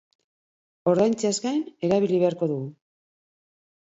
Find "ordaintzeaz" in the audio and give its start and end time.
0.91-1.33